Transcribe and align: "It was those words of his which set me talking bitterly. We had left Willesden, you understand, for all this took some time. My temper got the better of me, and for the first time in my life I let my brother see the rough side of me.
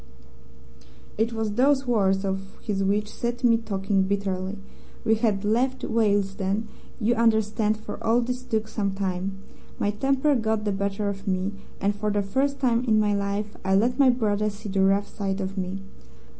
"It 1.15 1.31
was 1.31 1.51
those 1.51 1.85
words 1.85 2.25
of 2.25 2.57
his 2.59 2.83
which 2.83 3.07
set 3.07 3.43
me 3.43 3.57
talking 3.57 4.01
bitterly. 4.01 4.57
We 5.05 5.13
had 5.13 5.45
left 5.45 5.83
Willesden, 5.83 6.67
you 6.99 7.13
understand, 7.13 7.77
for 7.77 8.03
all 8.03 8.21
this 8.21 8.41
took 8.41 8.67
some 8.67 8.93
time. 8.95 9.37
My 9.77 9.91
temper 9.91 10.33
got 10.33 10.65
the 10.65 10.71
better 10.71 11.07
of 11.07 11.27
me, 11.27 11.53
and 11.79 11.93
for 11.95 12.09
the 12.09 12.23
first 12.23 12.59
time 12.59 12.83
in 12.85 12.99
my 12.99 13.13
life 13.13 13.55
I 13.63 13.75
let 13.75 13.99
my 13.99 14.09
brother 14.09 14.49
see 14.49 14.69
the 14.69 14.81
rough 14.81 15.07
side 15.07 15.39
of 15.39 15.55
me. 15.55 15.83